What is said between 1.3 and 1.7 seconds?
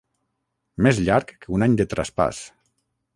que un